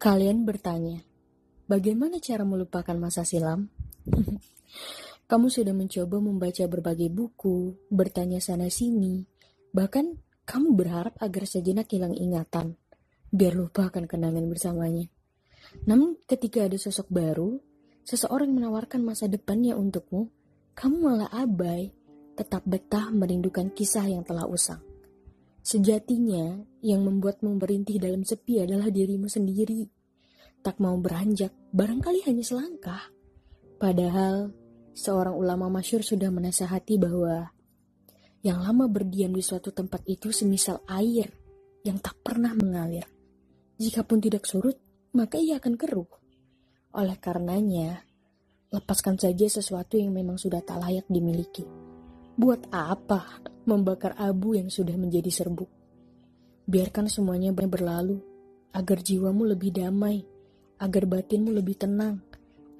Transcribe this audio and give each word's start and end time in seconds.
Kalian 0.00 0.48
bertanya, 0.48 1.04
bagaimana 1.68 2.24
cara 2.24 2.40
melupakan 2.40 2.96
masa 2.96 3.20
silam? 3.20 3.68
Kamu 5.28 5.52
sudah 5.52 5.76
mencoba 5.76 6.16
membaca 6.24 6.64
berbagai 6.64 7.12
buku, 7.12 7.76
bertanya 7.92 8.40
sana-sini, 8.40 9.28
bahkan 9.76 10.16
kamu 10.48 10.72
berharap 10.72 11.14
agar 11.20 11.44
sejenak 11.44 11.92
hilang 11.92 12.16
ingatan, 12.16 12.80
biar 13.28 13.52
lupakan 13.52 14.08
kenangan 14.08 14.48
bersamanya. 14.48 15.04
Namun 15.84 16.16
ketika 16.24 16.64
ada 16.64 16.80
sosok 16.80 17.12
baru, 17.12 17.60
seseorang 18.02 18.56
menawarkan 18.56 19.04
masa 19.04 19.28
depannya 19.28 19.76
untukmu, 19.76 20.32
kamu 20.80 20.96
malah 20.96 21.28
abai, 21.28 21.92
tetap 22.40 22.64
betah 22.64 23.12
merindukan 23.12 23.68
kisah 23.68 24.08
yang 24.08 24.24
telah 24.24 24.48
usang. 24.48 24.80
Sejatinya, 25.60 26.64
yang 26.80 27.04
membuatmu 27.04 27.60
berintih 27.60 28.00
dalam 28.00 28.24
sepi 28.24 28.64
adalah 28.64 28.88
dirimu 28.88 29.28
sendiri. 29.28 29.84
Tak 30.64 30.80
mau 30.80 30.96
beranjak, 30.96 31.52
barangkali 31.72 32.24
hanya 32.24 32.44
selangkah. 32.44 33.12
Padahal, 33.76 34.52
seorang 34.96 35.36
ulama 35.36 35.68
masyur 35.68 36.00
sudah 36.00 36.32
menasihati 36.32 36.96
bahwa 36.96 37.52
yang 38.40 38.64
lama 38.64 38.88
berdiam 38.88 39.36
di 39.36 39.44
suatu 39.44 39.68
tempat 39.72 40.00
itu 40.08 40.32
semisal 40.32 40.80
air 40.88 41.28
yang 41.84 42.00
tak 42.00 42.16
pernah 42.24 42.56
mengalir. 42.56 43.04
Jikapun 43.80 44.20
tidak 44.20 44.44
surut, 44.44 44.76
maka 45.16 45.40
ia 45.40 45.60
akan 45.60 45.76
keruh. 45.76 46.08
Oleh 46.96 47.16
karenanya, 47.20 48.04
lepaskan 48.72 49.16
saja 49.16 49.48
sesuatu 49.48 49.96
yang 49.96 50.12
memang 50.12 50.36
sudah 50.36 50.60
tak 50.64 50.80
layak 50.80 51.08
dimiliki. 51.08 51.79
Buat 52.40 52.72
apa 52.72 53.44
membakar 53.68 54.16
abu 54.16 54.56
yang 54.56 54.72
sudah 54.72 54.96
menjadi 54.96 55.28
serbuk? 55.28 55.68
Biarkan 56.64 57.04
semuanya 57.04 57.52
berlalu, 57.52 58.16
agar 58.72 59.04
jiwamu 59.04 59.44
lebih 59.44 59.76
damai, 59.76 60.24
agar 60.80 61.04
batinmu 61.04 61.52
lebih 61.52 61.76
tenang, 61.76 62.24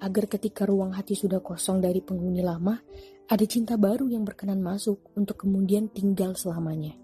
agar 0.01 0.33
ketika 0.33 0.65
ruang 0.65 0.97
hati 0.97 1.13
sudah 1.13 1.45
kosong 1.45 1.85
dari 1.85 2.01
penghuni 2.01 2.41
lama, 2.41 2.81
ada 3.29 3.45
cinta 3.45 3.77
baru 3.77 4.09
yang 4.09 4.25
berkenan 4.25 4.65
masuk 4.65 5.13
untuk 5.13 5.45
kemudian 5.45 5.93
tinggal 5.93 6.33
selamanya. 6.33 6.97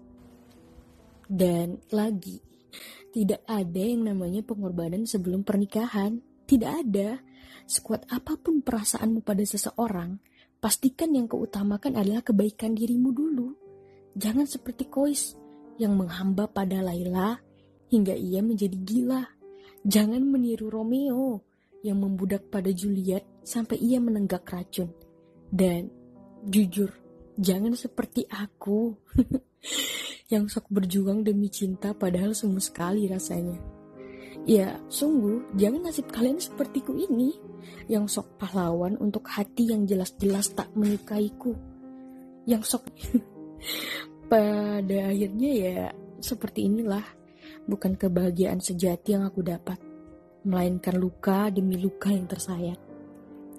Dan 1.29 1.77
lagi, 1.93 2.41
tidak 3.13 3.45
ada 3.45 3.85
yang 3.85 4.01
namanya 4.01 4.41
pengorbanan 4.41 5.05
sebelum 5.05 5.45
pernikahan. 5.45 6.25
Tidak 6.49 6.71
ada. 6.73 7.21
Sekuat 7.69 8.09
apa 8.09 8.33
pun 8.33 8.65
perasaanmu 8.65 9.21
pada 9.21 9.45
seseorang, 9.45 10.17
pastikan 10.57 11.13
yang 11.13 11.29
keutamakan 11.29 11.97
adalah 11.97 12.25
kebaikan 12.25 12.73
dirimu 12.73 13.13
dulu. 13.13 13.53
Jangan 14.17 14.49
seperti 14.49 14.89
Kois 14.89 15.37
yang 15.77 15.93
menghamba 15.93 16.49
pada 16.49 16.81
Laila 16.81 17.37
hingga 17.93 18.17
ia 18.17 18.41
menjadi 18.41 18.77
gila. 18.77 19.23
Jangan 19.85 20.25
meniru 20.25 20.73
Romeo 20.73 21.45
yang 21.85 22.01
membudak 22.01 22.49
pada 22.49 22.73
Juliet 22.73 23.23
sampai 23.45 23.77
ia 23.77 24.01
menenggak 24.01 24.43
racun. 24.49 24.89
Dan 25.47 25.87
jujur, 26.43 26.91
jangan 27.37 27.77
seperti 27.77 28.25
aku 28.27 28.97
yang 30.33 30.49
sok 30.51 30.67
berjuang 30.67 31.23
demi 31.23 31.47
cinta 31.47 31.95
padahal 31.95 32.35
semu 32.35 32.59
sekali 32.59 33.07
rasanya. 33.07 33.76
Ya, 34.47 34.79
sungguh, 34.87 35.59
jangan 35.59 35.91
nasib 35.91 36.07
kalian 36.07 36.39
sepertiku 36.39 36.95
ini, 36.95 37.35
yang 37.91 38.07
sok 38.07 38.39
pahlawan 38.39 38.95
untuk 38.95 39.27
hati 39.27 39.75
yang 39.75 39.83
jelas-jelas 39.83 40.55
tak 40.55 40.71
menyukaiku. 40.71 41.51
Yang 42.47 42.63
sok... 42.63 42.83
Pada 44.31 45.11
akhirnya 45.11 45.51
ya, 45.51 45.79
seperti 46.23 46.71
inilah, 46.71 47.03
bukan 47.67 47.99
kebahagiaan 47.99 48.63
sejati 48.63 49.19
yang 49.19 49.27
aku 49.27 49.43
dapat, 49.43 49.83
melainkan 50.47 50.95
luka 50.95 51.51
demi 51.51 51.75
luka 51.75 52.07
yang 52.07 52.27
tersayat. 52.27 52.79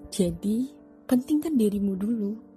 Jadi, 0.09 0.73
pentingkan 1.05 1.53
dirimu 1.53 1.93
dulu. 2.01 2.48